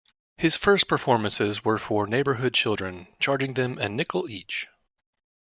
His 0.39 0.57
first 0.57 0.87
performances 0.87 1.63
were 1.63 1.77
for 1.77 2.07
neighborhood 2.07 2.55
children, 2.55 3.05
charging 3.19 3.53
them 3.53 3.77
a 3.77 3.87
nickel 3.87 4.27
each. 4.31 4.65